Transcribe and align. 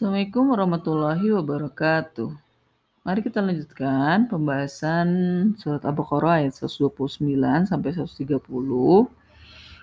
Assalamualaikum 0.00 0.56
warahmatullahi 0.56 1.28
wabarakatuh. 1.28 2.32
Mari 3.04 3.20
kita 3.20 3.44
lanjutkan 3.44 4.32
pembahasan 4.32 5.08
surat 5.60 5.84
Al-Baqarah 5.84 6.40
ayat 6.40 6.56
129 6.56 7.20
sampai 7.68 7.92
130. 7.92 8.40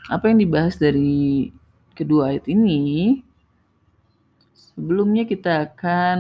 Apa 0.10 0.26
yang 0.26 0.42
dibahas 0.42 0.82
dari 0.82 1.54
kedua 1.94 2.34
ayat 2.34 2.50
ini? 2.50 3.22
Sebelumnya 4.58 5.30
kita 5.30 5.70
akan 5.70 6.20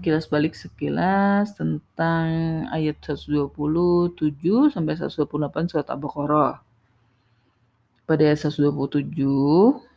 kilas 0.00 0.24
balik 0.24 0.56
sekilas 0.56 1.52
tentang 1.52 2.64
ayat 2.72 2.96
127 3.04 4.72
sampai 4.72 4.96
128 4.96 5.68
surat 5.68 5.92
Al-Baqarah. 5.92 6.64
Pada 8.08 8.22
ayat 8.24 8.40
127 8.40 9.92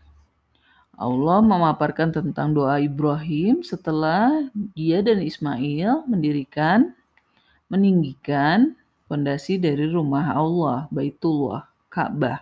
Allah 0.98 1.46
memaparkan 1.46 2.10
tentang 2.10 2.58
doa 2.58 2.82
Ibrahim 2.82 3.62
setelah 3.62 4.50
dia 4.74 5.06
dan 5.06 5.22
Ismail 5.22 6.10
mendirikan, 6.10 6.98
meninggikan 7.70 8.74
fondasi 9.06 9.62
dari 9.62 9.86
rumah 9.94 10.34
Allah, 10.34 10.90
Baitullah, 10.90 11.70
Ka'bah. 11.94 12.42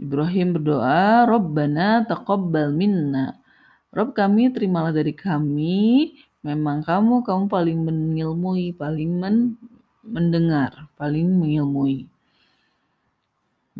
Ibrahim 0.00 0.56
berdoa, 0.56 1.28
Rabbana 1.28 2.08
taqabbal 2.08 2.72
minna. 2.72 3.36
Rob 3.92 4.16
kami, 4.16 4.48
terimalah 4.48 4.96
dari 4.96 5.12
kami. 5.12 6.16
Memang 6.40 6.80
kamu, 6.80 7.20
kamu 7.20 7.52
paling 7.52 7.78
mengilmui, 7.84 8.72
paling 8.72 9.12
men 9.20 9.60
mendengar, 10.00 10.88
paling 10.96 11.28
mengilmui. 11.36 12.08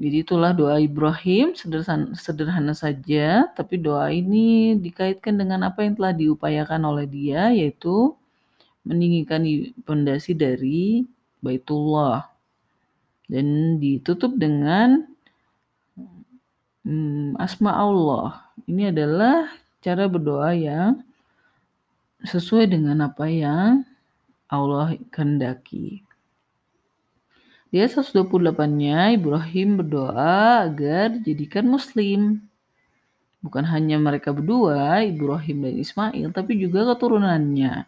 Jadi 0.00 0.16
itulah 0.24 0.56
doa 0.56 0.80
Ibrahim, 0.80 1.52
sederhana, 1.52 2.16
sederhana 2.16 2.72
saja, 2.72 3.45
tapi 3.52 3.77
doa 3.77 4.09
ini 4.09 4.73
dikaitkan 4.80 5.36
dengan 5.36 5.68
apa 5.68 5.84
yang 5.84 5.92
telah 5.92 6.16
diupayakan 6.16 6.80
oleh 6.88 7.04
dia, 7.04 7.52
yaitu 7.52 8.16
meninggikan 8.80 9.45
pondasi 9.84 10.32
dari 10.32 11.04
Baitullah. 11.45 12.32
Dan 13.28 13.76
ditutup 13.76 14.32
dengan 14.40 15.04
hmm, 16.88 17.37
asma 17.37 17.76
Allah. 17.76 18.40
Ini 18.65 18.96
adalah 18.96 19.52
cara 19.84 20.09
berdoa 20.09 20.56
yang 20.56 21.04
sesuai 22.24 22.73
dengan 22.73 23.04
apa 23.04 23.28
yang 23.28 23.84
Allah 24.48 24.96
kehendaki. 25.12 26.09
Di 27.71 27.79
ayat 27.79 28.02
128-nya 28.02 29.15
Ibrahim 29.15 29.79
berdoa 29.79 30.66
agar 30.66 31.15
dijadikan 31.23 31.71
muslim. 31.71 32.43
Bukan 33.40 33.62
hanya 33.62 33.96
mereka 33.96 34.35
berdua, 34.35 35.07
Ibrahim 35.07 35.65
dan 35.65 35.74
Ismail, 35.79 36.29
tapi 36.35 36.59
juga 36.59 36.82
keturunannya. 36.93 37.87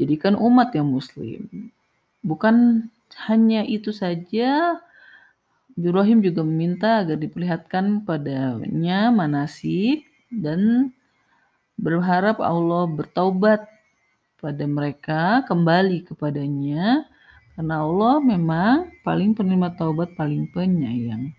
Jadikan 0.00 0.34
umat 0.40 0.72
yang 0.72 0.88
muslim. 0.88 1.46
Bukan 2.24 2.88
hanya 3.28 3.62
itu 3.62 3.92
saja, 3.92 4.80
Ibrahim 5.76 6.24
juga 6.24 6.40
meminta 6.40 7.04
agar 7.04 7.20
diperlihatkan 7.20 8.08
padanya 8.08 9.12
manasik 9.12 10.08
dan 10.32 10.90
berharap 11.76 12.40
Allah 12.40 12.88
bertaubat 12.88 13.68
pada 14.40 14.64
mereka, 14.64 15.44
kembali 15.44 16.08
kepadanya, 16.08 17.04
karena 17.56 17.80
Allah 17.80 18.20
memang 18.20 18.92
paling 19.00 19.32
penerima 19.32 19.72
taubat, 19.80 20.12
paling 20.12 20.44
penyayang. 20.52 21.32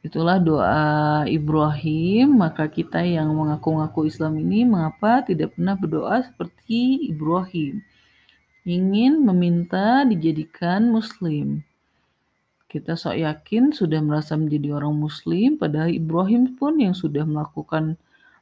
Itulah 0.00 0.40
doa 0.40 1.26
Ibrahim, 1.28 2.40
maka 2.40 2.64
kita 2.70 3.04
yang 3.04 3.28
mengaku-ngaku 3.36 4.08
Islam 4.08 4.40
ini 4.40 4.64
mengapa 4.64 5.20
tidak 5.20 5.52
pernah 5.52 5.76
berdoa 5.76 6.24
seperti 6.24 7.12
Ibrahim? 7.12 7.84
Ingin 8.64 9.20
meminta 9.20 10.06
dijadikan 10.08 10.88
muslim. 10.88 11.60
Kita 12.72 12.96
sok 12.96 13.20
yakin 13.20 13.76
sudah 13.76 14.00
merasa 14.00 14.38
menjadi 14.38 14.80
orang 14.80 14.96
muslim, 14.96 15.60
padahal 15.60 15.92
Ibrahim 15.92 16.56
pun 16.56 16.80
yang 16.80 16.96
sudah 16.96 17.26
melakukan 17.28 18.00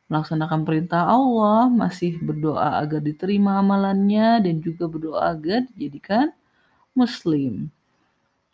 melaksanakan 0.08 0.62
perintah 0.68 1.08
Allah, 1.08 1.72
masih 1.72 2.20
berdoa 2.20 2.80
agar 2.80 3.00
diterima 3.00 3.60
amalannya 3.60 4.44
dan 4.44 4.60
juga 4.60 4.84
berdoa 4.86 5.32
agar 5.32 5.64
dijadikan 5.72 6.30
muslim. 6.92 7.72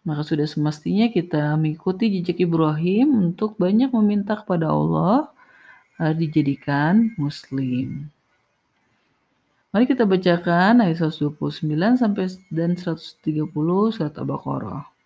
Maka 0.00 0.24
sudah 0.24 0.48
semestinya 0.48 1.12
kita 1.12 1.58
mengikuti 1.60 2.08
jejak 2.08 2.40
Ibrahim 2.40 3.30
untuk 3.30 3.60
banyak 3.60 3.92
meminta 3.92 4.32
kepada 4.38 4.72
Allah 4.72 5.28
agar 6.00 6.16
dijadikan 6.16 7.12
muslim. 7.20 8.08
Mari 9.70 9.86
kita 9.86 10.02
bacakan 10.02 10.82
ayat 10.82 10.98
129 10.98 11.62
sampai 12.00 12.26
dan 12.50 12.74
130 12.74 13.46
surat 13.94 14.14
Al-Baqarah. 14.18 14.99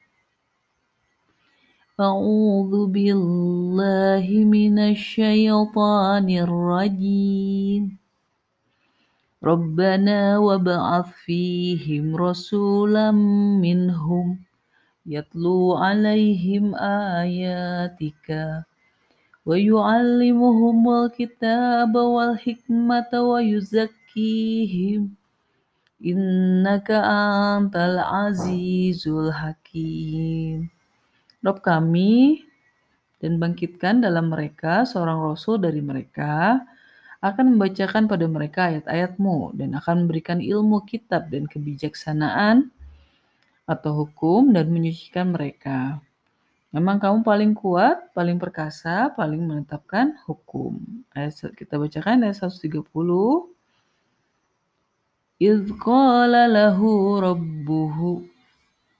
أعوذ 2.01 2.87
بالله 2.91 4.27
من 4.45 4.79
الشيطان 4.79 6.31
الرجيم. 6.31 7.99
ربنا 9.45 10.39
وابعث 10.39 11.07
فيهم 11.25 12.17
رسولا 12.17 13.11
منهم 13.63 14.39
يتلو 15.07 15.75
عليهم 15.75 16.75
آياتك 17.23 18.29
ويعلمهم 19.47 20.89
الكتاب 20.91 21.95
والحكمة 21.95 23.11
ويزكيهم. 23.15 25.11
إنك 26.07 26.91
أنت 26.91 27.77
العزيز 27.77 29.09
الحكيم. 29.09 30.74
Rob 31.45 31.61
kami 31.61 32.41
dan 33.21 33.37
bangkitkan 33.37 34.01
dalam 34.01 34.33
mereka 34.33 34.89
seorang 34.89 35.21
rasul 35.21 35.61
dari 35.61 35.85
mereka, 35.85 36.65
akan 37.25 37.57
membacakan 37.57 38.05
pada 38.05 38.29
mereka 38.29 38.69
ayat-ayatmu 38.69 39.57
dan 39.57 39.73
akan 39.77 40.05
memberikan 40.05 40.45
ilmu 40.45 40.85
kitab 40.85 41.33
dan 41.33 41.49
kebijaksanaan 41.49 42.69
atau 43.65 44.05
hukum 44.05 44.53
dan 44.53 44.69
menyucikan 44.69 45.33
mereka. 45.33 46.05
Memang 46.69 47.01
kamu 47.01 47.25
paling 47.25 47.53
kuat, 47.57 48.13
paling 48.13 48.37
perkasa, 48.37 49.09
paling 49.17 49.41
menetapkan 49.41 50.21
hukum. 50.29 50.81
Ayat, 51.17 51.33
kita 51.57 51.81
bacakan 51.81 52.29
ayat 52.29 52.45
130. 52.45 52.83
Idh 55.41 55.71
qala 55.81 56.45
lahu 56.45 57.21
rabbuhu 57.25 58.34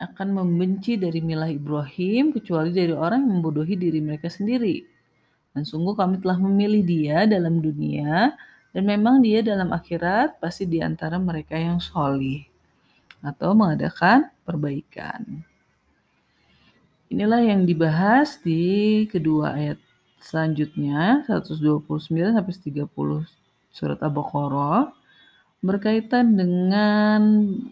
akan 0.00 0.32
membenci 0.32 0.96
dari 0.96 1.20
milah 1.20 1.52
Ibrahim 1.52 2.32
kecuali 2.32 2.72
dari 2.72 2.96
orang 2.96 3.20
yang 3.20 3.32
membodohi 3.38 3.76
diri 3.76 4.00
mereka 4.00 4.32
sendiri. 4.32 4.80
Dan 5.52 5.68
sungguh 5.68 5.92
kami 5.92 6.24
telah 6.24 6.40
memilih 6.40 6.80
dia 6.80 7.28
dalam 7.28 7.60
dunia 7.60 8.32
dan 8.72 8.82
memang 8.88 9.20
dia 9.20 9.44
dalam 9.44 9.76
akhirat 9.76 10.40
pasti 10.40 10.64
di 10.64 10.80
antara 10.80 11.20
mereka 11.20 11.58
yang 11.60 11.82
solih 11.82 12.40
atau 13.20 13.52
mengadakan 13.52 14.32
perbaikan. 14.48 15.44
Inilah 17.10 17.42
yang 17.42 17.66
dibahas 17.66 18.40
di 18.40 19.04
kedua 19.10 19.58
ayat 19.58 19.76
selanjutnya 20.22 21.26
129 21.28 21.82
sampai 22.08 22.54
30 22.54 22.88
surat 23.74 23.98
Al-Baqarah 24.00 24.94
berkaitan 25.60 26.38
dengan 26.38 27.20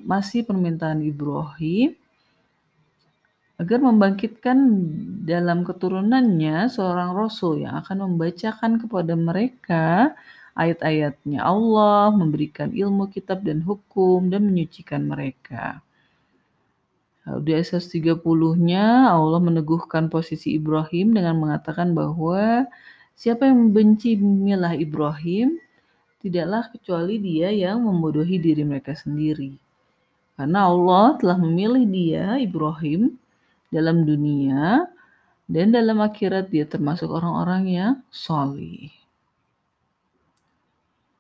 masih 0.05 0.45
permintaan 0.45 1.01
Ibrahim 1.07 1.97
agar 3.59 3.83
membangkitkan 3.83 4.59
dalam 5.27 5.67
keturunannya 5.67 6.71
seorang 6.71 7.11
rasul 7.11 7.59
yang 7.67 7.83
akan 7.83 8.07
membacakan 8.07 8.79
kepada 8.79 9.19
mereka 9.19 10.15
ayat-ayatnya 10.55 11.43
Allah, 11.43 12.15
memberikan 12.15 12.71
ilmu 12.71 13.11
kitab 13.11 13.43
dan 13.43 13.63
hukum, 13.63 14.31
dan 14.31 14.47
menyucikan 14.47 15.07
mereka. 15.07 15.83
Di 17.29 17.53
ayat 17.53 17.69
30-nya 17.69 19.13
Allah 19.13 19.41
meneguhkan 19.43 20.09
posisi 20.09 20.57
Ibrahim 20.57 21.13
dengan 21.13 21.37
mengatakan 21.37 21.93
bahwa 21.93 22.65
siapa 23.19 23.45
yang 23.45 23.69
membenci 23.69 24.17
milah 24.17 24.73
Ibrahim, 24.73 25.61
tidaklah 26.25 26.73
kecuali 26.73 27.21
dia 27.21 27.53
yang 27.53 27.85
membodohi 27.85 28.41
diri 28.41 28.65
mereka 28.65 28.97
sendiri. 28.97 29.55
Karena 30.41 30.71
Allah 30.71 31.19
telah 31.21 31.37
memilih 31.37 31.85
dia, 31.85 32.41
Ibrahim, 32.41 33.19
dalam 33.69 34.05
dunia 34.05 34.89
dan 35.49 35.73
dalam 35.73 36.01
akhirat 36.05 36.53
dia 36.53 36.69
termasuk 36.69 37.09
orang-orang 37.09 37.63
yang 37.69 37.93
solih. 38.13 38.93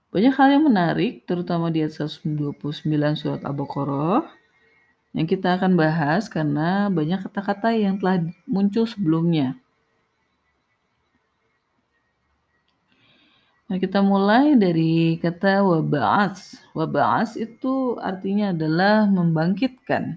Banyak 0.09 0.35
hal 0.41 0.49
yang 0.56 0.65
menarik, 0.65 1.29
terutama 1.29 1.69
di 1.69 1.85
ayat 1.85 2.00
129 2.00 2.89
surat 3.17 3.45
Al-Baqarah, 3.45 4.25
yang 5.12 5.29
kita 5.29 5.61
akan 5.61 5.77
bahas 5.77 6.29
karena 6.33 6.89
banyak 6.89 7.21
kata-kata 7.29 7.77
yang 7.77 8.00
telah 8.00 8.25
muncul 8.49 8.89
sebelumnya. 8.89 9.56
Nah, 13.69 13.77
kita 13.77 14.00
mulai 14.00 14.56
dari 14.56 15.21
kata 15.21 15.61
waba'as. 15.61 16.56
Waba'as 16.73 17.37
itu 17.37 18.00
artinya 18.00 18.56
adalah 18.56 19.05
membangkitkan. 19.05 20.17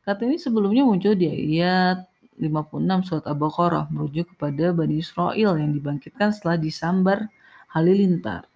Kata 0.00 0.24
ini 0.24 0.40
sebelumnya 0.40 0.82
muncul 0.88 1.12
di 1.12 1.28
ayat 1.28 2.08
56 2.40 3.04
surat 3.04 3.24
Al-Baqarah 3.28 3.92
merujuk 3.92 4.32
kepada 4.32 4.72
Bani 4.72 4.96
Israel 4.96 5.60
yang 5.60 5.76
dibangkitkan 5.76 6.32
setelah 6.32 6.56
disambar 6.56 7.28
halilintar. 7.68 8.48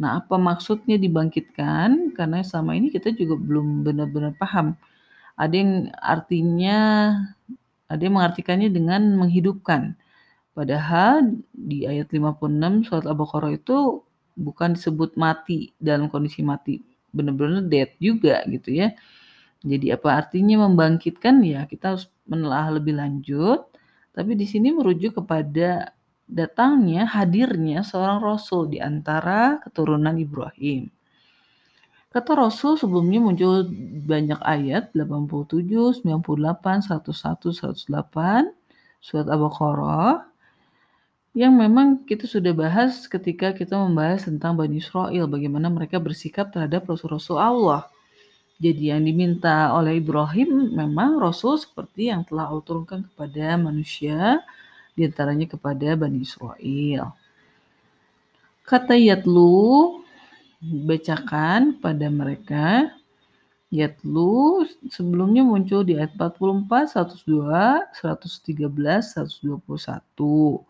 Nah, 0.00 0.18
apa 0.18 0.34
maksudnya 0.34 0.98
dibangkitkan? 0.98 2.16
Karena 2.18 2.42
selama 2.42 2.74
ini 2.74 2.90
kita 2.90 3.14
juga 3.14 3.38
belum 3.38 3.86
benar-benar 3.86 4.34
paham. 4.34 4.74
Ada 5.38 5.54
yang 5.54 5.72
artinya, 6.02 6.78
ada 7.86 8.02
yang 8.02 8.18
mengartikannya 8.18 8.68
dengan 8.72 9.14
menghidupkan. 9.14 9.94
Padahal 10.56 11.38
di 11.54 11.86
ayat 11.86 12.10
56 12.10 12.90
surat 12.90 13.06
Al-Baqarah 13.06 13.54
itu 13.54 14.02
bukan 14.34 14.74
disebut 14.74 15.14
mati 15.14 15.70
dalam 15.78 16.10
kondisi 16.10 16.42
mati, 16.42 16.82
benar-benar 17.14 17.62
dead 17.70 17.94
juga 18.02 18.42
gitu 18.50 18.74
ya. 18.74 18.90
Jadi 19.60 19.92
apa 19.92 20.24
artinya 20.24 20.64
membangkitkan 20.64 21.44
ya 21.44 21.68
kita 21.68 21.96
harus 21.96 22.08
menelaah 22.24 22.80
lebih 22.80 22.96
lanjut. 22.96 23.68
Tapi 24.10 24.32
di 24.34 24.48
sini 24.48 24.72
merujuk 24.72 25.20
kepada 25.22 25.92
datangnya 26.30 27.04
hadirnya 27.10 27.82
seorang 27.82 28.22
rasul 28.22 28.70
di 28.70 28.78
antara 28.78 29.58
keturunan 29.62 30.14
Ibrahim. 30.16 30.88
Kata 32.10 32.34
Rasul 32.34 32.74
sebelumnya 32.74 33.22
muncul 33.22 33.70
banyak 34.02 34.42
ayat 34.42 34.90
87, 34.98 36.02
98, 36.02 36.90
101, 36.90 37.06
108 37.86 38.50
surat 38.98 39.30
Al-Baqarah 39.30 40.26
yang 41.38 41.54
memang 41.54 42.02
kita 42.02 42.26
sudah 42.26 42.50
bahas 42.50 43.06
ketika 43.06 43.54
kita 43.54 43.78
membahas 43.78 44.26
tentang 44.26 44.58
Bani 44.58 44.82
Israel, 44.82 45.30
bagaimana 45.30 45.70
mereka 45.70 46.02
bersikap 46.02 46.50
terhadap 46.50 46.90
Rasul-Rasul 46.90 47.38
Allah. 47.38 47.86
Jadi 48.60 48.92
yang 48.92 49.08
diminta 49.08 49.72
oleh 49.72 49.96
Ibrahim 50.04 50.76
memang 50.76 51.16
Rasul 51.16 51.56
seperti 51.56 52.12
yang 52.12 52.28
telah 52.28 52.52
Allah 52.52 52.60
turunkan 52.60 53.08
kepada 53.08 53.56
manusia, 53.56 54.44
di 54.92 55.08
antaranya 55.08 55.48
kepada 55.48 55.96
Bani 55.96 56.20
Israel. 56.20 57.16
Kata 58.68 59.00
yatlu, 59.00 60.04
bacakan 60.60 61.80
pada 61.80 62.12
mereka, 62.12 62.92
yatlu 63.72 64.68
sebelumnya 64.92 65.40
muncul 65.40 65.80
di 65.80 65.96
ayat 65.96 66.12
44, 66.20 66.92
102, 67.00 67.88
113, 67.96 69.16
121. 69.16 70.60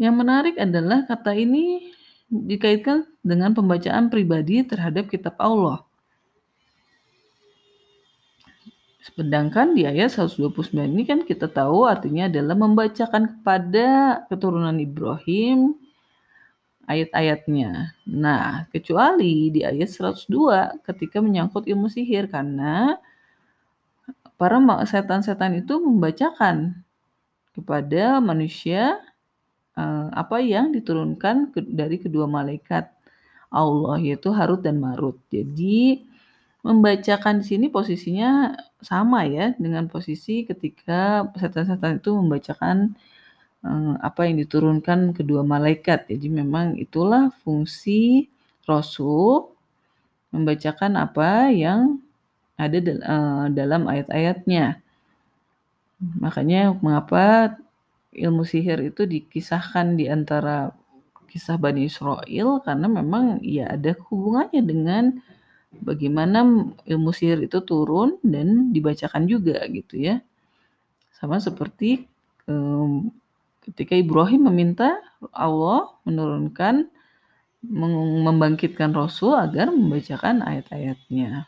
Yang 0.00 0.14
menarik 0.16 0.56
adalah 0.56 1.04
kata 1.04 1.36
ini 1.36 1.92
dikaitkan 2.32 3.04
dengan 3.20 3.52
pembacaan 3.52 4.08
pribadi 4.08 4.64
terhadap 4.64 5.12
kitab 5.12 5.36
Allah. 5.36 5.84
Sedangkan 9.00 9.72
di 9.72 9.88
ayat 9.88 10.12
129 10.12 10.76
ini 10.76 11.08
kan 11.08 11.24
kita 11.24 11.48
tahu 11.48 11.88
artinya 11.88 12.28
adalah 12.28 12.52
membacakan 12.52 13.32
kepada 13.32 14.20
keturunan 14.28 14.76
Ibrahim 14.76 15.72
ayat-ayatnya. 16.84 17.96
Nah, 18.04 18.68
kecuali 18.68 19.48
di 19.48 19.64
ayat 19.64 19.88
102 19.88 20.84
ketika 20.84 21.24
menyangkut 21.24 21.64
ilmu 21.64 21.88
sihir 21.88 22.28
karena 22.28 23.00
para 24.36 24.60
setan-setan 24.84 25.64
itu 25.64 25.80
membacakan 25.80 26.84
kepada 27.56 28.20
manusia 28.20 29.00
uh, 29.80 30.12
apa 30.12 30.44
yang 30.44 30.76
diturunkan 30.76 31.52
dari 31.56 31.96
kedua 31.96 32.28
malaikat 32.28 32.88
Allah 33.48 33.96
yaitu 33.96 34.28
Harut 34.30 34.60
dan 34.60 34.76
Marut. 34.76 35.18
Jadi 35.32 36.09
membacakan 36.60 37.40
di 37.40 37.44
sini 37.56 37.66
posisinya 37.72 38.52
sama 38.84 39.24
ya 39.24 39.56
dengan 39.56 39.88
posisi 39.88 40.44
ketika 40.44 41.24
setan-setan 41.36 42.00
itu 42.00 42.12
membacakan 42.12 42.92
uh, 43.64 43.96
apa 44.00 44.28
yang 44.28 44.40
diturunkan 44.40 45.16
kedua 45.16 45.40
malaikat. 45.44 46.08
Jadi 46.08 46.28
memang 46.28 46.76
itulah 46.76 47.32
fungsi 47.44 48.28
Rasul 48.68 49.48
membacakan 50.30 51.00
apa 51.00 51.48
yang 51.50 51.98
ada 52.60 52.76
uh, 52.78 53.46
dalam 53.48 53.88
ayat-ayatnya. 53.88 54.84
Makanya 56.00 56.76
mengapa 56.80 57.56
ilmu 58.12 58.44
sihir 58.44 58.80
itu 58.84 59.08
dikisahkan 59.08 59.96
di 59.96 60.08
antara 60.12 60.72
kisah 61.30 61.56
Bani 61.56 61.86
Israel 61.86 62.58
karena 62.66 62.86
memang 62.90 63.38
ya 63.40 63.70
ada 63.70 63.94
hubungannya 64.10 64.62
dengan 64.66 65.04
bagaimana 65.78 66.42
ilmu 66.82 67.10
sihir 67.14 67.38
itu 67.46 67.62
turun 67.62 68.18
dan 68.26 68.74
dibacakan 68.74 69.30
juga 69.30 69.62
gitu 69.70 69.98
ya. 69.98 70.18
Sama 71.14 71.38
seperti 71.38 72.10
um, 72.50 73.14
ketika 73.62 73.94
Ibrahim 73.94 74.50
meminta 74.50 74.98
Allah 75.30 75.94
menurunkan 76.02 76.90
membangkitkan 77.60 78.96
Rasul 78.96 79.36
agar 79.36 79.68
membacakan 79.68 80.40
ayat-ayatnya. 80.40 81.44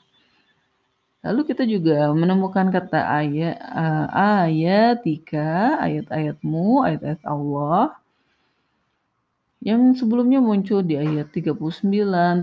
Lalu 1.22 1.40
kita 1.54 1.64
juga 1.64 2.10
menemukan 2.12 2.68
kata 2.68 3.00
ayat 3.00 3.56
ayat 4.12 5.06
tiga 5.06 5.80
ayat-ayatmu, 5.80 6.82
ayat-ayat 6.84 7.22
Allah 7.24 7.96
yang 9.62 9.94
sebelumnya 9.94 10.42
muncul 10.42 10.82
di 10.82 10.98
ayat 10.98 11.30
39, 11.30 11.54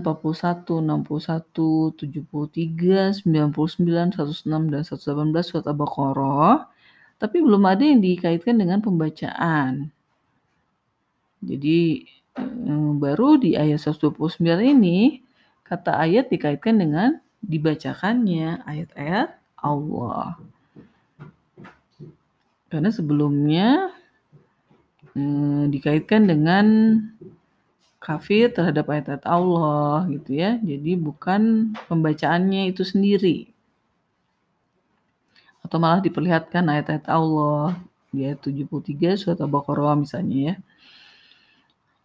61, 0.00 1.92
73, 2.00 3.20
99, 3.20 4.16
106 4.16 4.72
dan 4.72 4.82
118 4.88 5.44
surat 5.44 5.68
Al-Baqarah, 5.68 6.64
tapi 7.20 7.44
belum 7.44 7.68
ada 7.68 7.84
yang 7.84 8.00
dikaitkan 8.00 8.56
dengan 8.56 8.80
pembacaan. 8.80 9.92
Jadi 11.44 12.08
eh, 12.40 12.92
baru 12.96 13.36
di 13.36 13.52
ayat 13.52 13.84
129 13.84 14.40
ini 14.64 15.20
kata 15.68 16.00
ayat 16.00 16.32
dikaitkan 16.32 16.80
dengan 16.80 17.20
dibacakannya 17.44 18.64
ayat-ayat 18.64 19.36
Allah. 19.60 20.40
Karena 22.72 22.88
sebelumnya 22.88 23.92
eh, 25.16 25.64
dikaitkan 25.70 26.26
dengan 26.28 26.66
kafir 28.00 28.48
terhadap 28.50 28.88
ayat-ayat 28.88 29.24
Allah 29.28 30.08
gitu 30.08 30.34
ya. 30.34 30.56
Jadi 30.58 30.96
bukan 30.96 31.72
pembacaannya 31.86 32.72
itu 32.72 32.82
sendiri. 32.82 33.52
Atau 35.60 35.76
malah 35.76 36.00
diperlihatkan 36.00 36.64
ayat-ayat 36.66 37.06
Allah 37.06 37.78
di 38.10 38.26
ayat 38.26 38.42
73 38.42 39.20
surat 39.20 39.38
Al-Baqarah 39.38 39.94
misalnya 39.94 40.38
ya. 40.52 40.54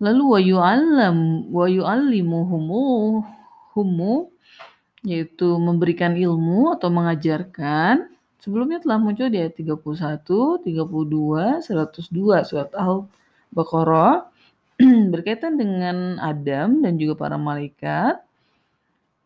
Lalu 0.04 0.24
wa 0.28 0.40
yu'allam 0.44 1.18
wa 1.50 1.66
yu'allimuhumu 1.72 3.24
humu 3.72 4.28
yaitu 5.06 5.56
memberikan 5.56 6.18
ilmu 6.18 6.76
atau 6.76 6.92
mengajarkan. 6.92 8.15
Sebelumnya 8.46 8.78
telah 8.78 9.02
muncul 9.02 9.26
di 9.26 9.42
ayat 9.42 9.58
31, 9.58 10.62
32, 10.62 11.66
102 11.66 12.46
surat 12.46 12.70
Al-Baqarah 12.78 14.30
berkaitan 15.14 15.58
dengan 15.58 16.22
Adam 16.22 16.86
dan 16.86 16.94
juga 17.02 17.26
para 17.26 17.42
malaikat. 17.42 18.22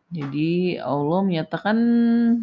Jadi 0.07 0.79
Allah 0.79 1.19
menyatakan 1.19 1.75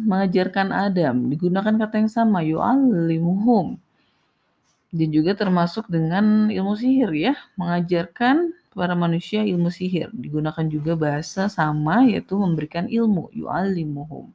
mengajarkan 0.05 0.69
Adam 0.69 1.33
digunakan 1.33 1.73
kata 1.81 1.97
yang 1.97 2.11
sama 2.13 2.45
yu'allimuhum. 2.45 3.81
Dan 4.93 5.09
juga 5.09 5.33
termasuk 5.33 5.89
dengan 5.89 6.53
ilmu 6.53 6.77
sihir 6.77 7.09
ya, 7.17 7.33
mengajarkan 7.57 8.53
para 8.77 8.93
manusia 8.93 9.41
ilmu 9.41 9.73
sihir. 9.73 10.13
Digunakan 10.13 10.69
juga 10.69 10.93
bahasa 10.93 11.49
sama 11.49 12.05
yaitu 12.05 12.37
memberikan 12.37 12.85
ilmu, 12.85 13.33
yu'allimuhum. 13.33 14.29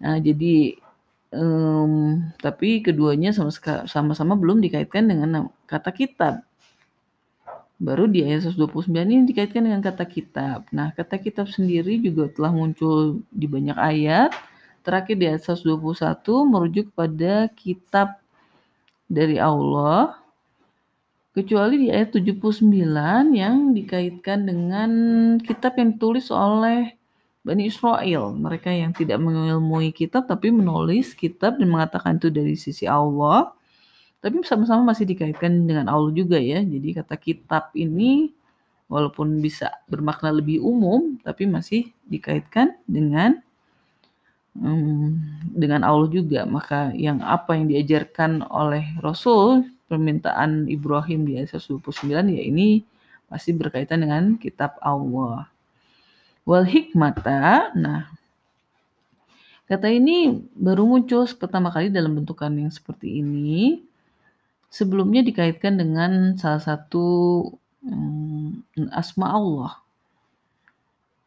Nah, 0.00 0.16
jadi 0.24 0.87
um, 1.32 2.24
tapi 2.40 2.80
keduanya 2.80 3.34
sama 3.34 3.52
sama-sama 3.88 4.34
belum 4.36 4.64
dikaitkan 4.64 5.08
dengan 5.08 5.52
kata 5.68 5.90
kitab. 5.92 6.44
Baru 7.78 8.10
di 8.10 8.26
ayat 8.26 8.50
129 8.50 8.90
ini 8.90 9.22
dikaitkan 9.22 9.62
dengan 9.62 9.78
kata 9.78 10.02
kitab. 10.02 10.66
Nah, 10.74 10.90
kata 10.98 11.14
kitab 11.22 11.46
sendiri 11.46 12.02
juga 12.02 12.26
telah 12.34 12.50
muncul 12.50 13.22
di 13.30 13.46
banyak 13.46 13.78
ayat. 13.78 14.34
Terakhir 14.82 15.14
di 15.14 15.26
ayat 15.30 15.46
121 15.46 15.94
merujuk 16.42 16.90
pada 16.90 17.46
kitab 17.54 18.18
dari 19.06 19.38
Allah. 19.38 20.18
Kecuali 21.38 21.86
di 21.86 21.88
ayat 21.94 22.18
79 22.18 22.66
yang 23.30 23.70
dikaitkan 23.70 24.42
dengan 24.42 24.90
kitab 25.38 25.78
yang 25.78 25.94
ditulis 25.94 26.34
oleh 26.34 26.97
Bani 27.48 27.64
Israel. 27.72 28.36
Mereka 28.36 28.68
yang 28.68 28.92
tidak 28.92 29.16
mengilmui 29.24 29.96
kitab 29.96 30.28
tapi 30.28 30.52
menulis 30.52 31.16
kitab 31.16 31.56
dan 31.56 31.68
mengatakan 31.72 32.20
itu 32.20 32.28
dari 32.28 32.52
sisi 32.60 32.84
Allah 32.84 33.56
tapi 34.18 34.42
sama-sama 34.42 34.94
masih 34.94 35.06
dikaitkan 35.06 35.66
dengan 35.66 35.86
Allah 35.86 36.10
juga 36.10 36.42
ya. 36.42 36.58
Jadi 36.62 36.88
kata 36.98 37.14
kitab 37.14 37.70
ini 37.78 38.34
walaupun 38.90 39.38
bisa 39.38 39.70
bermakna 39.86 40.34
lebih 40.34 40.58
umum, 40.58 41.22
tapi 41.22 41.46
masih 41.46 41.94
dikaitkan 42.10 42.74
dengan 42.90 43.38
um, 44.58 45.14
dengan 45.54 45.86
Allah 45.86 46.10
juga. 46.10 46.42
Maka 46.50 46.90
yang 46.98 47.22
apa 47.22 47.54
yang 47.54 47.70
diajarkan 47.70 48.42
oleh 48.50 48.90
Rasul, 48.98 49.70
permintaan 49.86 50.66
Ibrahim 50.66 51.22
di 51.22 51.38
ayat 51.38 51.54
29 51.54 52.10
ya 52.10 52.42
ini 52.42 52.82
masih 53.30 53.54
berkaitan 53.54 54.02
dengan 54.02 54.34
kitab 54.34 54.74
Allah. 54.82 55.46
Wal 56.48 56.64
hikmata, 56.64 57.76
nah 57.76 58.08
kata 59.68 59.92
ini 59.92 60.32
baru 60.56 60.88
muncul 60.88 61.28
pertama 61.36 61.68
kali 61.68 61.92
dalam 61.92 62.16
bentukan 62.16 62.48
yang 62.56 62.72
seperti 62.72 63.20
ini 63.20 63.84
sebelumnya 64.72 65.20
dikaitkan 65.20 65.76
dengan 65.76 66.40
salah 66.40 66.64
satu 66.64 67.04
um, 67.84 68.64
asma 68.96 69.28
Allah. 69.28 69.72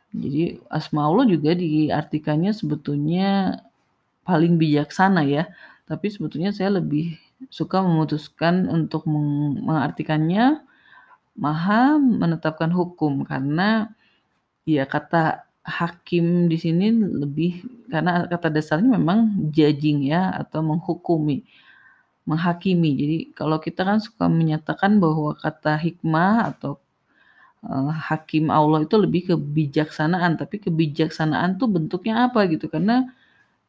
Jadi 0.10 0.58
asma 0.74 1.06
Allah 1.06 1.30
juga 1.30 1.54
diartikannya 1.54 2.52
sebetulnya 2.58 3.62
paling 4.26 4.58
bijaksana 4.58 5.22
ya. 5.30 5.46
Tapi 5.86 6.10
sebetulnya 6.10 6.50
saya 6.50 6.82
lebih 6.82 7.14
suka 7.54 7.86
memutuskan 7.86 8.66
untuk 8.66 9.06
mengartikannya 9.06 10.62
maha 11.38 11.98
menetapkan 12.02 12.74
hukum 12.74 13.22
karena 13.22 13.94
ya 14.66 14.84
kata 14.86 15.46
hakim 15.62 16.50
di 16.50 16.58
sini 16.58 16.90
lebih 16.94 17.62
karena 17.92 18.26
kata 18.26 18.50
dasarnya 18.50 18.90
memang 18.98 19.50
judging 19.54 20.10
ya 20.10 20.34
atau 20.42 20.66
menghukumi 20.66 21.46
menghakimi. 22.26 22.92
Jadi 23.02 23.18
kalau 23.34 23.58
kita 23.58 23.82
kan 23.88 23.98
suka 24.00 24.26
menyatakan 24.30 25.02
bahwa 25.02 25.34
kata 25.38 25.78
hikmah 25.78 26.54
atau 26.54 26.78
uh, 27.66 27.92
hakim 28.10 28.50
Allah 28.54 28.86
itu 28.86 28.96
lebih 28.98 29.34
kebijaksanaan, 29.34 30.38
tapi 30.38 30.62
kebijaksanaan 30.62 31.58
tuh 31.60 31.68
bentuknya 31.70 32.30
apa 32.30 32.46
gitu 32.50 32.70
karena 32.70 33.10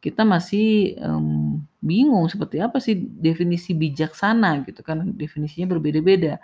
kita 0.02 0.26
masih 0.26 0.98
um, 0.98 1.62
bingung 1.78 2.26
seperti 2.26 2.58
apa 2.58 2.82
sih 2.82 2.98
definisi 2.98 3.70
bijaksana 3.72 4.66
gitu 4.66 4.82
kan 4.84 5.14
definisinya 5.14 5.66
berbeda-beda. 5.72 6.42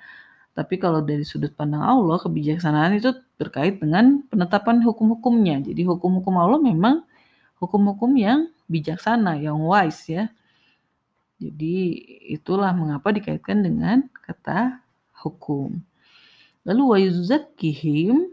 Tapi 0.59 0.75
kalau 0.75 1.07
dari 1.07 1.23
sudut 1.23 1.55
pandang 1.55 1.87
Allah, 1.87 2.19
kebijaksanaan 2.19 2.99
itu 2.99 3.15
terkait 3.39 3.79
dengan 3.79 4.27
penetapan 4.27 4.83
hukum-hukumnya. 4.83 5.63
Jadi 5.63 5.87
hukum-hukum 5.87 6.35
Allah 6.35 6.59
memang 6.59 7.07
hukum-hukum 7.63 8.11
yang 8.19 8.51
bijaksana, 8.67 9.39
yang 9.39 9.63
wise 9.63 10.11
ya. 10.11 10.27
Jadi 11.39 12.03
itulah 12.35 12.75
mengapa 12.75 13.15
dikaitkan 13.15 13.63
dengan 13.63 14.11
kata 14.11 14.83
hukum. 15.23 15.79
Lalu 16.67 16.83
wayuzakkihim 17.07 18.27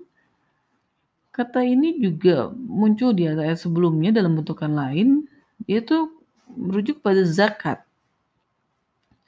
kata 1.29 1.61
ini 1.61 2.01
juga 2.01 2.49
muncul 2.57 3.13
di 3.13 3.29
ayat 3.29 3.61
sebelumnya 3.61 4.09
dalam 4.09 4.33
bentukan 4.33 4.73
lain 4.73 5.29
yaitu 5.69 6.09
merujuk 6.49 7.05
pada 7.05 7.21
zakat. 7.21 7.85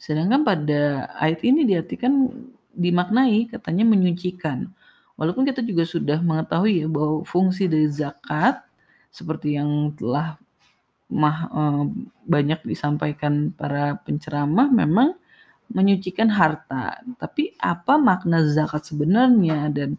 Sedangkan 0.02 0.42
pada 0.42 1.14
ayat 1.22 1.46
ini 1.46 1.62
diartikan 1.62 2.34
dimaknai 2.78 3.50
katanya 3.50 3.84
menyucikan. 3.84 4.70
Walaupun 5.18 5.50
kita 5.50 5.66
juga 5.66 5.82
sudah 5.84 6.22
mengetahui 6.22 6.86
ya 6.86 6.88
bahwa 6.88 7.26
fungsi 7.26 7.66
dari 7.66 7.90
zakat 7.90 8.62
seperti 9.10 9.58
yang 9.58 9.90
telah 9.98 10.38
mah, 11.10 11.38
uh, 11.50 11.84
banyak 12.30 12.62
disampaikan 12.68 13.50
para 13.50 13.98
penceramah 14.06 14.70
memang 14.70 15.18
menyucikan 15.74 16.30
harta. 16.30 17.02
Tapi 17.18 17.58
apa 17.58 17.98
makna 17.98 18.46
zakat 18.46 18.88
sebenarnya 18.88 19.74
dan 19.74 19.98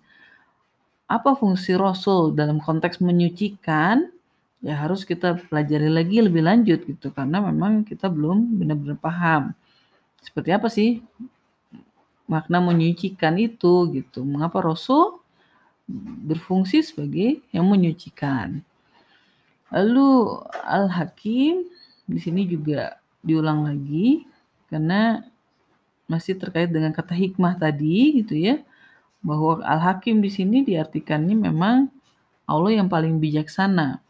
apa 1.09 1.35
fungsi 1.35 1.75
Rasul 1.75 2.37
dalam 2.37 2.63
konteks 2.63 3.01
menyucikan? 3.03 4.13
Ya 4.59 4.75
harus 4.75 5.07
kita 5.07 5.39
pelajari 5.51 5.87
lagi 5.87 6.19
lebih 6.19 6.43
lanjut 6.43 6.83
gitu 6.83 7.15
karena 7.15 7.39
memang 7.39 7.87
kita 7.87 8.11
belum 8.11 8.59
benar-benar 8.59 8.99
paham. 8.99 9.43
Seperti 10.19 10.51
apa 10.51 10.67
sih 10.67 10.99
makna 12.29 12.61
menyucikan 12.61 13.35
itu 13.41 13.89
gitu. 13.97 14.23
Mengapa 14.23 14.61
Rasul 14.61 15.19
berfungsi 16.29 16.85
sebagai 16.85 17.41
yang 17.51 17.67
menyucikan? 17.67 18.61
Lalu 19.73 20.39
Al-Hakim 20.65 21.65
di 22.09 22.19
sini 22.21 22.45
juga 22.45 23.01
diulang 23.25 23.65
lagi 23.65 24.29
karena 24.69 25.25
masih 26.09 26.41
terkait 26.41 26.73
dengan 26.73 26.93
kata 26.93 27.17
hikmah 27.17 27.57
tadi 27.57 28.21
gitu 28.23 28.37
ya. 28.37 28.61
Bahwa 29.25 29.65
Al-Hakim 29.65 30.21
di 30.21 30.31
sini 30.31 30.63
diartikannya 30.63 31.35
memang 31.35 31.89
Allah 32.45 32.81
yang 32.81 32.89
paling 32.89 33.17
bijaksana. 33.21 34.01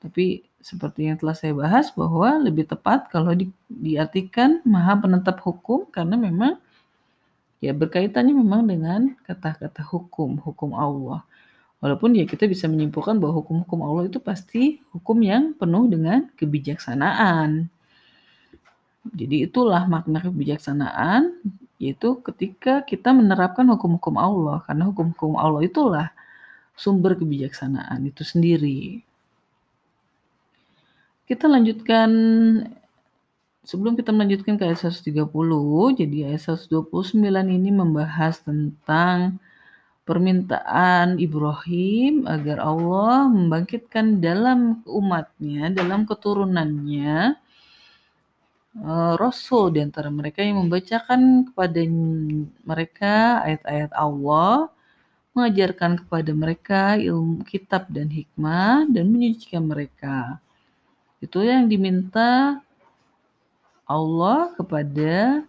Tapi 0.00 0.44
seperti 0.60 1.08
yang 1.08 1.16
telah 1.16 1.32
saya 1.36 1.56
bahas 1.56 1.88
bahwa 1.92 2.36
lebih 2.36 2.68
tepat 2.68 3.08
kalau 3.08 3.32
di, 3.32 3.48
diartikan 3.68 4.60
maha 4.68 4.96
penetap 5.00 5.40
hukum 5.40 5.88
karena 5.88 6.20
memang 6.20 6.60
ya 7.60 7.76
berkaitannya 7.76 8.34
memang 8.34 8.64
dengan 8.66 9.00
kata-kata 9.28 9.84
hukum, 9.84 10.40
hukum 10.40 10.72
Allah. 10.74 11.22
Walaupun 11.80 12.12
ya 12.12 12.28
kita 12.28 12.44
bisa 12.44 12.68
menyimpulkan 12.68 13.16
bahwa 13.16 13.40
hukum-hukum 13.40 13.80
Allah 13.80 14.04
itu 14.12 14.20
pasti 14.20 14.84
hukum 14.92 15.16
yang 15.24 15.56
penuh 15.56 15.88
dengan 15.88 16.28
kebijaksanaan. 16.36 17.72
Jadi 19.16 19.48
itulah 19.48 19.88
makna 19.88 20.20
kebijaksanaan 20.20 21.40
yaitu 21.80 22.20
ketika 22.20 22.84
kita 22.84 23.16
menerapkan 23.16 23.64
hukum-hukum 23.64 24.20
Allah 24.20 24.60
karena 24.68 24.92
hukum-hukum 24.92 25.40
Allah 25.40 25.64
itulah 25.64 26.12
sumber 26.76 27.16
kebijaksanaan 27.16 28.04
itu 28.04 28.28
sendiri. 28.28 29.00
Kita 31.24 31.48
lanjutkan 31.48 32.10
sebelum 33.64 33.96
kita 33.96 34.10
melanjutkan 34.10 34.56
ke 34.56 34.64
ayat 34.64 34.88
130, 34.88 35.28
jadi 36.00 36.32
ayat 36.32 36.42
129 36.56 37.20
ini 37.48 37.70
membahas 37.70 38.40
tentang 38.40 39.40
permintaan 40.08 41.20
Ibrahim 41.22 42.26
agar 42.26 42.58
Allah 42.58 43.30
membangkitkan 43.30 44.18
dalam 44.18 44.82
umatnya, 44.88 45.70
dalam 45.70 46.02
keturunannya, 46.08 47.38
uh, 48.80 49.14
Rasul 49.14 49.76
di 49.76 49.80
antara 49.84 50.10
mereka 50.10 50.42
yang 50.42 50.66
membacakan 50.66 51.52
kepada 51.52 51.80
mereka 52.66 53.44
ayat-ayat 53.46 53.92
Allah, 53.94 54.72
mengajarkan 55.30 56.02
kepada 56.02 56.30
mereka 56.34 56.80
ilmu 56.98 57.46
kitab 57.46 57.86
dan 57.86 58.10
hikmah, 58.10 58.90
dan 58.90 59.14
menyucikan 59.14 59.62
mereka. 59.62 60.42
Itu 61.22 61.44
yang 61.44 61.70
diminta 61.70 62.58
Allah 63.90 64.54
kepada 64.54 65.42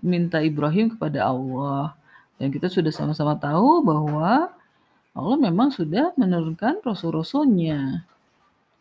minta 0.00 0.40
Ibrahim 0.40 0.96
kepada 0.96 1.28
Allah. 1.28 1.92
Dan 2.40 2.48
kita 2.48 2.72
sudah 2.72 2.88
sama-sama 2.88 3.36
tahu 3.36 3.84
bahwa 3.84 4.48
Allah 5.12 5.36
memang 5.36 5.68
sudah 5.68 6.16
menurunkan 6.16 6.80
rasul-rasulnya. 6.80 8.06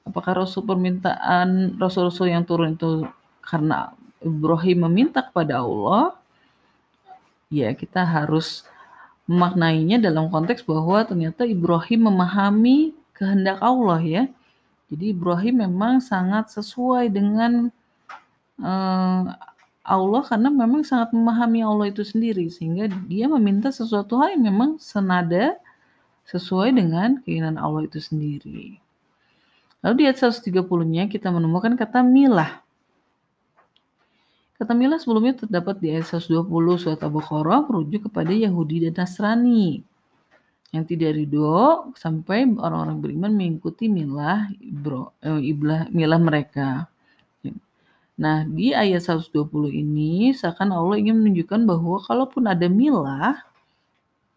Apakah 0.07 0.47
rasul 0.47 0.63
permintaan 0.63 1.75
rasul-rasul 1.75 2.31
yang 2.31 2.47
turun 2.47 2.79
itu 2.79 3.03
karena 3.43 3.91
Ibrahim 4.23 4.87
meminta 4.87 5.19
kepada 5.19 5.59
Allah? 5.59 6.15
Ya, 7.51 7.75
kita 7.75 8.07
harus 8.07 8.63
memaknainya 9.27 9.99
dalam 9.99 10.31
konteks 10.31 10.63
bahwa 10.63 11.03
ternyata 11.03 11.43
Ibrahim 11.43 12.07
memahami 12.07 12.95
kehendak 13.11 13.59
Allah 13.59 13.99
ya. 13.99 14.23
Jadi 14.87 15.11
Ibrahim 15.11 15.67
memang 15.67 15.99
sangat 15.99 16.47
sesuai 16.55 17.11
dengan 17.11 17.67
uh, 18.61 19.23
Allah 19.87 20.21
karena 20.27 20.51
memang 20.51 20.83
sangat 20.83 21.15
memahami 21.15 21.63
Allah 21.63 21.87
itu 21.87 22.03
sendiri 22.03 22.51
sehingga 22.51 22.91
dia 23.07 23.31
meminta 23.31 23.71
sesuatu 23.71 24.19
hal 24.19 24.35
yang 24.35 24.51
memang 24.51 24.69
senada 24.83 25.55
sesuai 26.27 26.75
dengan 26.75 27.23
keinginan 27.23 27.55
Allah 27.55 27.87
itu 27.87 28.03
sendiri. 28.03 28.83
Lalu 29.79 29.93
di 29.95 30.03
ayat 30.11 30.19
130-nya 30.19 31.07
kita 31.07 31.31
menemukan 31.31 31.79
kata 31.79 32.03
milah. 32.03 32.59
Kata 34.59 34.75
milah 34.75 34.99
sebelumnya 34.99 35.47
terdapat 35.47 35.79
di 35.79 35.95
ayat 35.95 36.11
120 36.11 36.49
surat 36.75 36.99
Al-Baqarah 36.99 37.69
merujuk 37.71 38.11
kepada 38.11 38.33
Yahudi 38.33 38.89
dan 38.89 39.05
Nasrani 39.05 39.85
yang 40.75 40.83
tidak 40.83 41.15
ridho 41.15 41.95
sampai 41.95 42.43
orang-orang 42.59 42.99
beriman 42.99 43.31
mengikuti 43.31 43.87
milah 43.87 44.51
ibro, 44.59 45.15
eh, 45.23 45.39
iblah, 45.39 45.87
milah 45.95 46.19
mereka. 46.19 46.91
Nah, 48.17 48.41
di 48.49 48.73
ayat 48.73 49.05
120 49.05 49.69
ini 49.69 50.33
seakan 50.33 50.73
Allah 50.73 50.97
ingin 50.97 51.21
menunjukkan 51.21 51.69
bahwa 51.69 52.01
kalaupun 52.01 52.49
ada 52.49 52.65
milah, 52.65 53.45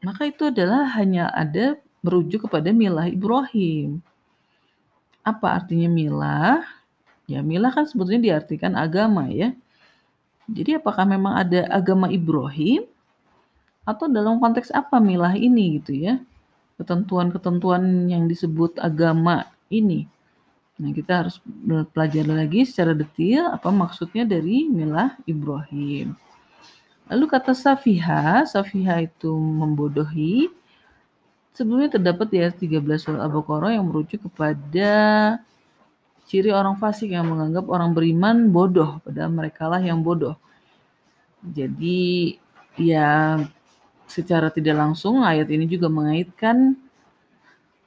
maka 0.05 0.29
itu 0.29 0.53
adalah 0.53 0.85
hanya 1.01 1.33
ada 1.33 1.81
merujuk 2.05 2.45
kepada 2.45 2.77
milah 2.77 3.09
Ibrahim. 3.09 4.05
Apa 5.25 5.65
artinya 5.65 5.89
milah? 5.89 6.61
Ya, 7.25 7.41
milah 7.41 7.73
kan 7.73 7.89
sebetulnya 7.89 8.21
diartikan 8.37 8.77
agama 8.77 9.33
ya. 9.33 9.57
Jadi 10.45 10.77
apakah 10.77 11.09
memang 11.09 11.41
ada 11.41 11.65
agama 11.73 12.13
Ibrahim 12.13 12.85
atau 13.89 14.13
dalam 14.13 14.37
konteks 14.43 14.69
apa 14.77 15.01
milah 15.01 15.33
ini 15.41 15.81
gitu 15.81 15.97
ya? 15.97 16.21
Ketentuan-ketentuan 16.77 18.13
yang 18.13 18.29
disebut 18.29 18.77
agama 18.77 19.49
ini. 19.73 20.05
Nah, 20.81 20.97
kita 20.97 21.13
harus 21.21 21.37
belajar 21.93 22.25
lagi 22.25 22.65
secara 22.65 22.97
detail 22.97 23.53
apa 23.53 23.69
maksudnya 23.69 24.25
dari 24.25 24.65
milah 24.65 25.13
Ibrahim. 25.29 26.17
Lalu 27.13 27.25
kata 27.29 27.53
safiha, 27.53 28.49
safiha 28.49 29.05
itu 29.05 29.29
membodohi. 29.29 30.49
Sebelumnya 31.53 32.01
terdapat 32.01 32.33
di 32.33 32.41
ayat 32.41 32.57
13 32.57 32.81
surah 32.97 33.29
Al-Baqarah 33.29 33.77
yang 33.77 33.85
merujuk 33.93 34.25
kepada 34.31 34.93
ciri 36.25 36.49
orang 36.55 36.79
fasik 36.81 37.13
yang 37.13 37.27
menganggap 37.29 37.67
orang 37.69 37.93
beriman 37.93 38.49
bodoh, 38.49 39.03
padahal 39.05 39.35
mereka 39.35 39.67
lah 39.69 39.83
yang 39.83 40.01
bodoh. 40.01 40.39
Jadi 41.43 42.39
ya 42.81 43.37
secara 44.07 44.49
tidak 44.49 44.79
langsung 44.79 45.21
ayat 45.27 45.51
ini 45.51 45.67
juga 45.67 45.91
mengaitkan 45.91 46.79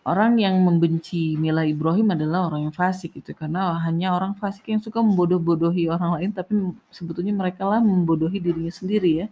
orang 0.04 0.36
yang 0.40 0.60
membenci 0.60 1.40
Mila 1.40 1.64
Ibrahim 1.64 2.12
adalah 2.12 2.52
orang 2.52 2.68
yang 2.70 2.76
fasik 2.76 3.16
itu 3.16 3.32
karena 3.32 3.80
hanya 3.88 4.12
orang 4.16 4.36
fasik 4.36 4.68
yang 4.68 4.84
suka 4.84 5.00
membodoh-bodohi 5.00 5.88
orang 5.88 6.20
lain 6.20 6.32
tapi 6.36 6.54
sebetulnya 6.92 7.32
mereka 7.32 7.64
lah 7.64 7.80
membodohi 7.80 8.40
dirinya 8.44 8.72
sendiri 8.72 9.12
ya. 9.24 9.28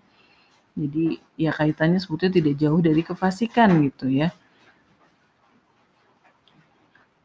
Jadi 0.72 1.20
ya 1.36 1.51
kaitannya 1.51 2.00
sebetulnya 2.00 2.40
tidak 2.40 2.54
jauh 2.56 2.80
dari 2.80 3.01
kefasikan 3.04 3.70
gitu 3.92 4.08
ya. 4.08 4.32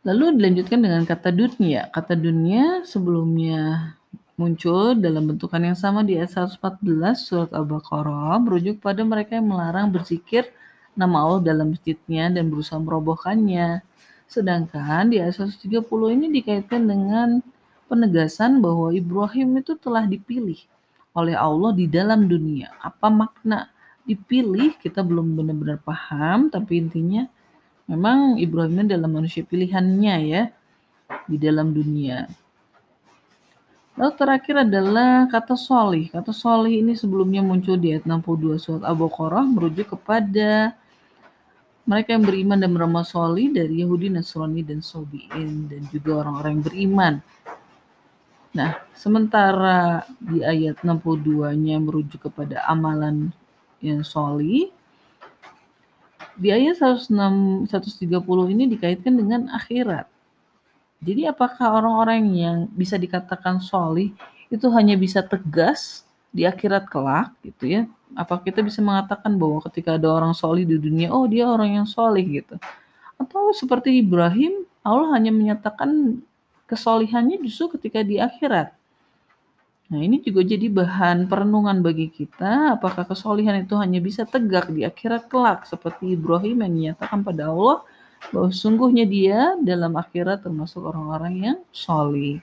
Lalu 0.07 0.39
dilanjutkan 0.39 0.79
dengan 0.83 1.03
kata 1.03 1.31
dunia. 1.35 1.91
Kata 1.91 2.15
dunia 2.15 2.83
sebelumnya 2.87 3.95
muncul 4.39 4.95
dalam 4.99 5.33
bentukan 5.33 5.59
yang 5.59 5.79
sama 5.79 6.05
di 6.05 6.19
ayat 6.19 6.31
114 6.47 6.83
surat 7.17 7.51
Al-Baqarah 7.51 8.37
merujuk 8.39 8.85
pada 8.85 9.01
mereka 9.03 9.39
yang 9.39 9.49
melarang 9.49 9.89
berzikir 9.89 10.47
nama 10.99 11.17
Allah 11.23 11.41
dalam 11.45 11.77
masjidnya 11.77 12.33
dan 12.33 12.49
berusaha 12.49 12.81
merobohkannya. 12.81 13.85
Sedangkan 14.27 15.13
di 15.13 15.23
ayat 15.23 15.39
130 15.39 15.87
ini 16.17 16.27
dikaitkan 16.43 16.83
dengan 16.89 17.39
penegasan 17.87 18.59
bahwa 18.59 18.91
Ibrahim 18.91 19.63
itu 19.63 19.79
telah 19.79 20.03
dipilih 20.09 20.59
oleh 21.15 21.39
Allah 21.39 21.71
di 21.77 21.87
dalam 21.87 22.27
dunia. 22.27 22.75
Apa 22.83 23.07
makna 23.13 23.71
dipilih 24.03 24.75
kita 24.83 25.07
belum 25.07 25.39
benar-benar 25.39 25.79
paham, 25.85 26.51
tapi 26.51 26.83
intinya 26.83 27.31
Memang 27.87 28.43
Ibrahim 28.43 28.83
ini 28.83 28.85
adalah 28.91 29.07
manusia 29.07 29.47
pilihannya 29.47 30.15
ya 30.27 30.43
di 31.31 31.39
dalam 31.39 31.71
dunia. 31.71 32.27
Lalu 33.95 34.13
terakhir 34.19 34.67
adalah 34.67 35.31
kata 35.31 35.55
solih. 35.55 36.11
Kata 36.11 36.35
solih 36.35 36.83
ini 36.83 36.99
sebelumnya 36.99 37.47
muncul 37.47 37.79
di 37.79 37.95
ayat 37.95 38.05
62 38.05 38.59
surat 38.59 38.83
Al-Baqarah 38.83 39.47
merujuk 39.47 39.95
kepada 39.97 40.75
mereka 41.87 42.19
yang 42.19 42.27
beriman 42.27 42.59
dan 42.59 42.75
beramal 42.75 43.07
solih 43.07 43.55
dari 43.55 43.81
Yahudi, 43.87 44.11
Nasrani, 44.11 44.67
dan 44.67 44.83
Sobiin 44.83 45.71
dan 45.71 45.87
juga 45.95 46.27
orang-orang 46.27 46.59
yang 46.59 46.65
beriman. 46.67 47.15
Nah, 48.51 48.71
sementara 48.91 50.03
di 50.19 50.43
ayat 50.43 50.83
62-nya 50.83 51.79
merujuk 51.79 52.27
kepada 52.27 52.67
amalan 52.67 53.31
yang 53.79 54.03
solih, 54.03 54.73
di 56.37 56.53
ayat 56.53 56.77
106, 56.83 57.71
130 57.71 58.53
ini 58.53 58.65
dikaitkan 58.69 59.15
dengan 59.15 59.49
akhirat. 59.55 60.11
Jadi 61.01 61.29
apakah 61.29 61.81
orang-orang 61.81 62.23
yang 62.35 62.57
bisa 62.73 62.99
dikatakan 62.99 63.61
solih 63.61 64.11
itu 64.51 64.67
hanya 64.73 64.97
bisa 64.99 65.23
tegas 65.23 66.05
di 66.33 66.45
akhirat 66.49 66.89
kelak 66.89 67.31
gitu 67.47 67.65
ya? 67.69 67.83
Apa 68.15 68.39
kita 68.39 68.63
bisa 68.63 68.79
mengatakan 68.85 69.35
bahwa 69.35 69.59
ketika 69.67 69.99
ada 69.99 70.07
orang 70.07 70.37
solih 70.37 70.63
di 70.63 70.79
dunia, 70.79 71.11
oh 71.11 71.27
dia 71.27 71.51
orang 71.51 71.83
yang 71.83 71.87
solih 71.89 72.23
gitu? 72.23 72.55
Atau 73.19 73.51
seperti 73.57 73.99
Ibrahim, 73.99 74.63
Allah 74.87 75.19
hanya 75.19 75.35
menyatakan 75.35 76.23
kesolihannya 76.71 77.43
justru 77.43 77.75
ketika 77.75 78.07
di 78.07 78.23
akhirat. 78.23 78.71
Nah, 79.87 80.03
ini 80.03 80.19
juga 80.19 80.43
jadi 80.43 80.67
bahan 80.67 81.31
perenungan 81.31 81.79
bagi 81.79 82.11
kita, 82.11 82.75
apakah 82.75 83.07
kesolihan 83.07 83.55
itu 83.63 83.79
hanya 83.79 84.03
bisa 84.03 84.27
tegak 84.27 84.67
di 84.75 84.83
akhirat 84.83 85.31
kelak, 85.31 85.63
seperti 85.63 86.19
Ibrahim 86.19 86.67
yang 86.67 86.75
menyatakan 86.75 87.23
pada 87.23 87.55
Allah 87.55 87.87
bahwa 88.35 88.51
sungguhnya 88.51 89.07
dia 89.07 89.55
dalam 89.63 89.95
akhirat 89.95 90.43
termasuk 90.43 90.83
orang-orang 90.83 91.35
yang 91.39 91.59
solih. 91.71 92.43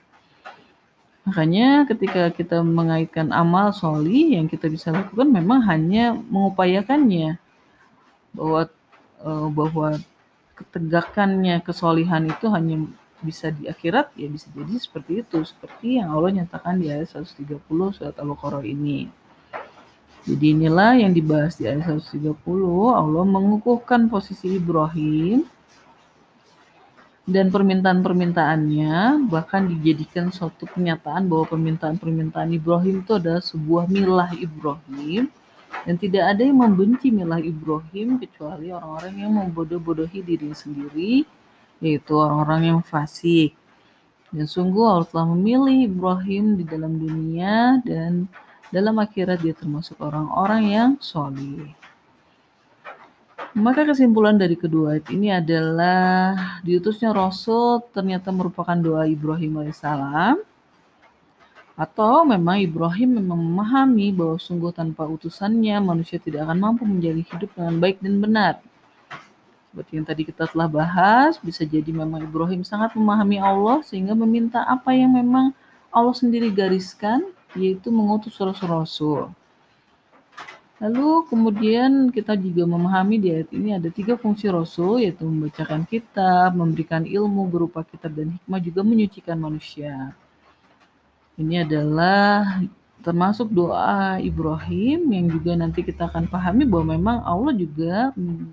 Makanya 1.24 1.88
ketika 1.88 2.28
kita 2.28 2.60
mengaitkan 2.60 3.32
amal 3.32 3.72
soli 3.72 4.36
yang 4.36 4.44
kita 4.44 4.68
bisa 4.68 4.92
lakukan 4.92 5.32
memang 5.32 5.64
hanya 5.64 6.12
mengupayakannya 6.12 7.40
bahwa 8.36 8.68
eh, 9.24 9.48
bahwa 9.48 9.88
ketegakannya 10.54 11.64
kesolihan 11.64 12.28
itu 12.28 12.46
hanya 12.52 12.84
bisa 13.24 13.48
di 13.48 13.64
akhirat 13.64 14.12
ya 14.20 14.28
bisa 14.28 14.52
jadi 14.52 14.76
seperti 14.76 15.24
itu 15.24 15.40
seperti 15.48 15.96
yang 15.96 16.12
Allah 16.12 16.44
nyatakan 16.44 16.76
di 16.76 16.92
ayat 16.92 17.08
130 17.08 17.56
surat 17.96 18.14
Al-Baqarah 18.20 18.60
ini. 18.68 19.08
Jadi 20.28 20.56
inilah 20.56 21.00
yang 21.00 21.12
dibahas 21.16 21.56
di 21.56 21.64
ayat 21.64 21.88
130 21.88 22.36
Allah 22.92 23.24
mengukuhkan 23.24 24.12
posisi 24.12 24.60
Ibrahim 24.60 25.48
dan 27.24 27.48
permintaan-permintaannya 27.48 29.28
bahkan 29.32 29.64
dijadikan 29.64 30.28
suatu 30.28 30.68
kenyataan 30.68 31.24
bahwa 31.24 31.48
permintaan-permintaan 31.48 32.52
Ibrahim 32.52 33.00
itu 33.00 33.16
adalah 33.16 33.40
sebuah 33.40 33.88
milah 33.88 34.36
Ibrahim 34.36 35.32
dan 35.88 35.94
tidak 35.96 36.36
ada 36.36 36.44
yang 36.44 36.60
membenci 36.60 37.08
milah 37.08 37.40
Ibrahim 37.40 38.20
kecuali 38.20 38.68
orang-orang 38.70 39.14
yang 39.24 39.32
membodoh-bodohi 39.40 40.20
diri 40.20 40.52
sendiri 40.52 41.24
yaitu 41.80 42.12
orang-orang 42.12 42.76
yang 42.76 42.80
fasik. 42.84 43.56
Dan 44.34 44.44
sungguh 44.50 44.84
Allah 44.84 45.08
telah 45.08 45.26
memilih 45.32 45.88
Ibrahim 45.88 46.58
di 46.58 46.64
dalam 46.66 46.98
dunia 46.98 47.78
dan 47.86 48.26
dalam 48.68 48.98
akhirat 48.98 49.40
dia 49.40 49.54
termasuk 49.54 49.96
orang-orang 50.02 50.62
yang 50.68 50.90
solih. 50.98 51.70
Maka 53.54 53.86
kesimpulan 53.86 54.34
dari 54.34 54.58
kedua 54.58 54.98
ayat 54.98 55.06
ini 55.14 55.30
adalah 55.30 56.58
diutusnya 56.66 57.14
Rasul 57.14 57.86
ternyata 57.94 58.34
merupakan 58.34 58.74
doa 58.74 59.06
Ibrahim 59.06 59.62
alaihissalam 59.62 60.42
atau 61.78 62.26
memang 62.26 62.58
Ibrahim 62.58 63.22
memang 63.22 63.38
memahami 63.38 64.10
bahwa 64.10 64.42
sungguh 64.42 64.74
tanpa 64.74 65.06
utusannya 65.06 65.78
manusia 65.78 66.18
tidak 66.18 66.50
akan 66.50 66.58
mampu 66.58 66.82
menjadi 66.82 67.22
hidup 67.22 67.50
dengan 67.54 67.78
baik 67.78 68.02
dan 68.02 68.14
benar. 68.18 68.54
Seperti 69.70 69.90
yang 70.02 70.06
tadi 70.06 70.22
kita 70.26 70.50
telah 70.50 70.66
bahas, 70.66 71.38
bisa 71.38 71.62
jadi 71.62 71.94
memang 71.94 72.26
Ibrahim 72.26 72.66
sangat 72.66 72.98
memahami 72.98 73.38
Allah 73.38 73.86
sehingga 73.86 74.18
meminta 74.18 74.66
apa 74.66 74.94
yang 74.94 75.14
memang 75.14 75.54
Allah 75.94 76.14
sendiri 76.14 76.50
gariskan, 76.50 77.26
yaitu 77.54 77.90
mengutus 77.94 78.34
rasul-rasul. 78.34 79.30
Lalu 80.84 81.24
kemudian 81.32 82.12
kita 82.12 82.36
juga 82.36 82.68
memahami 82.68 83.16
di 83.16 83.32
ayat 83.32 83.48
ini 83.56 83.72
ada 83.72 83.88
tiga 83.88 84.20
fungsi 84.20 84.52
rasul, 84.52 85.00
yaitu 85.00 85.24
membacakan 85.24 85.88
kitab, 85.88 86.52
memberikan 86.52 87.08
ilmu 87.08 87.48
berupa 87.48 87.80
kitab 87.88 88.12
dan 88.12 88.36
hikmah, 88.36 88.60
juga 88.60 88.84
menyucikan 88.84 89.40
manusia. 89.40 90.12
Ini 91.40 91.64
adalah 91.64 92.60
termasuk 93.00 93.48
doa 93.48 94.20
Ibrahim 94.20 95.08
yang 95.08 95.26
juga 95.32 95.56
nanti 95.56 95.80
kita 95.80 96.04
akan 96.04 96.28
pahami 96.28 96.68
bahwa 96.68 97.00
memang 97.00 97.16
Allah 97.24 97.56
juga 97.56 98.12
mem 98.12 98.52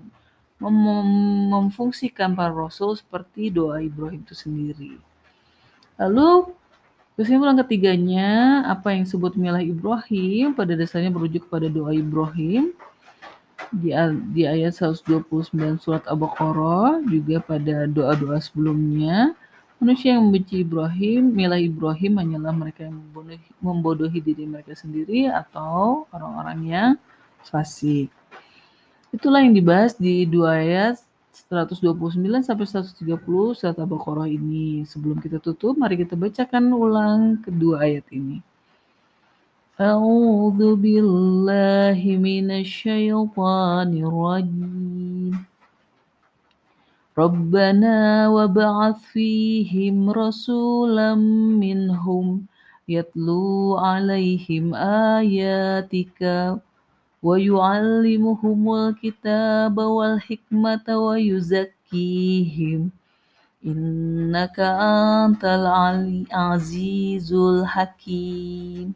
memfungsikan 1.52 2.32
para 2.32 2.54
rasul 2.54 2.96
seperti 2.96 3.52
doa 3.52 3.84
Ibrahim 3.84 4.24
itu 4.24 4.32
sendiri. 4.32 4.96
Lalu 6.00 6.48
kesimpulan 7.22 7.56
ketiganya, 7.62 8.62
apa 8.66 8.92
yang 8.92 9.06
disebut 9.06 9.38
milah 9.38 9.62
Ibrahim 9.62 10.52
pada 10.58 10.74
dasarnya 10.74 11.14
merujuk 11.14 11.46
kepada 11.46 11.70
doa 11.70 11.94
Ibrahim 11.94 12.74
di, 13.70 13.94
di 14.34 14.42
ayat 14.44 14.74
129 14.76 15.54
surat 15.80 16.02
Al-Baqarah 16.10 17.06
juga 17.06 17.38
pada 17.40 17.86
doa-doa 17.86 18.42
sebelumnya 18.42 19.32
Manusia 19.82 20.14
yang 20.14 20.30
membenci 20.30 20.62
Ibrahim, 20.62 21.34
milah 21.34 21.58
Ibrahim 21.58 22.22
hanyalah 22.22 22.54
mereka 22.54 22.86
yang 22.86 23.02
membodohi, 23.02 23.42
membodohi 23.58 24.18
diri 24.22 24.46
mereka 24.46 24.78
sendiri 24.78 25.26
atau 25.26 26.06
orang-orang 26.14 26.58
yang 26.70 26.90
fasik. 27.42 28.06
Itulah 29.10 29.42
yang 29.42 29.50
dibahas 29.50 29.98
di 29.98 30.22
dua 30.22 30.62
ayat 30.62 31.02
129 31.32 32.44
sampai 32.44 32.66
130 32.68 33.56
surat 33.56 33.76
Al-Baqarah 33.80 34.28
ini. 34.28 34.84
Sebelum 34.84 35.16
kita 35.16 35.40
tutup, 35.40 35.80
mari 35.80 35.96
kita 35.96 36.12
bacakan 36.12 36.68
ulang 36.76 37.40
kedua 37.40 37.88
ayat 37.88 38.04
ini. 38.12 38.44
A'udzu 39.80 40.76
billahi 40.76 42.20
minasyaitonir 42.20 44.12
rajim. 44.12 45.32
Rabbana 47.16 48.28
wab'ats 48.28 49.00
fihim 49.12 50.12
rasulam 50.12 51.20
minhum 51.56 52.44
yatlu 52.84 53.80
'alaihim 53.80 54.76
ayatika. 54.76 56.60
ويعلمهم 57.22 58.74
الكتاب 58.74 59.78
والحكمة 59.78 60.84
ويزكيهم. 60.88 62.90
إنك 63.66 64.60
أنت 64.60 65.44
العزيز 65.44 67.32
الحكيم. 67.32 68.94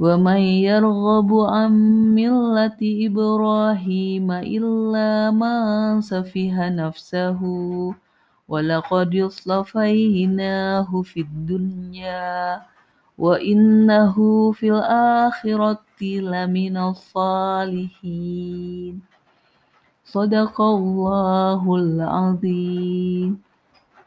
ومن 0.00 0.36
يرغب 0.36 1.34
عن 1.34 1.72
ملة 2.14 2.78
إبراهيم 2.82 4.32
إلا 4.32 5.30
من 5.30 6.00
سفه 6.00 6.68
نفسه 6.68 7.40
ولقد 8.48 9.16
اصطفيناه 9.16 11.02
في 11.02 11.20
الدنيا. 11.20 12.62
wa 13.22 13.38
innahu 13.38 14.50
fil 14.50 14.82
akhirati 14.82 16.18
laminal 16.18 16.98
salihin. 16.98 18.98
Sadaqallahul 20.02 22.02
azim. 22.02 23.38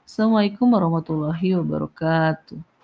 Assalamualaikum 0.03 0.67
warahmatullahi 0.67 1.55
wabarakatuh. 1.55 2.74